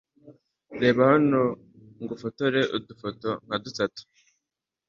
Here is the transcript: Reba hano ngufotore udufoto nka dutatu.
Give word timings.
Reba 0.81 1.01
hano 1.13 1.41
ngufotore 2.03 2.61
udufoto 2.77 3.29
nka 3.45 3.57
dutatu. 3.63 4.01